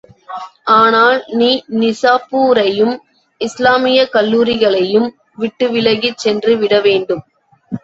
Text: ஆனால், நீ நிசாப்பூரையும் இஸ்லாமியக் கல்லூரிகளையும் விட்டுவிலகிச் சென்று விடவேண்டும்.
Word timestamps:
ஆனால், 0.75 1.17
நீ 1.31 1.49
நிசாப்பூரையும் 1.73 2.95
இஸ்லாமியக் 3.41 4.11
கல்லூரிகளையும் 4.11 5.07
விட்டுவிலகிச் 5.39 6.17
சென்று 6.17 6.57
விடவேண்டும். 6.57 7.23